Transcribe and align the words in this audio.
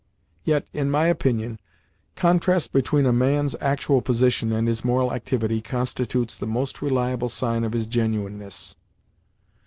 Yet, 0.43 0.65
in 0.73 0.89
my 0.89 1.05
opinion, 1.05 1.59
contrast 2.15 2.73
between 2.73 3.05
a 3.05 3.13
man's 3.13 3.55
actual 3.61 4.01
position 4.01 4.51
and 4.51 4.67
his 4.67 4.83
moral 4.83 5.13
activity 5.13 5.61
constitutes 5.61 6.35
the 6.35 6.47
most 6.47 6.81
reliable 6.81 7.29
sign 7.29 7.63
of 7.63 7.73
his 7.73 7.85
genuineness. 7.85 8.77